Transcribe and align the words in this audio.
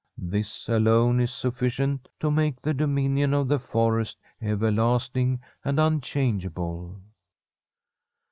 This 0.17 0.67
alone 0.67 1.19
is 1.21 1.29
sufficient 1.31 2.09
to 2.21 2.31
make 2.31 2.59
the 2.59 2.73
dominion 2.73 3.35
of 3.35 3.47
the 3.47 3.59
forest 3.59 4.17
everlasting 4.41 5.41
and 5.63 5.79
un 5.79 6.01
changeable.' 6.01 6.99